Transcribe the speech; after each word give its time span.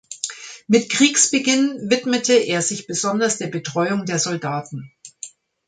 Mit 0.65 0.89
Kriegsbeginn 0.89 1.91
widmete 1.91 2.33
er 2.33 2.63
sich 2.63 2.87
besonders 2.87 3.37
der 3.37 3.45
Betreuung 3.49 4.03
der 4.07 4.17
Soldaten. 4.17 4.91